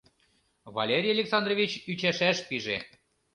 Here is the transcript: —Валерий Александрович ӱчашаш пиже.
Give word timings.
—Валерий 0.75 1.15
Александрович 1.17 1.71
ӱчашаш 1.91 2.37
пиже. 2.47 2.77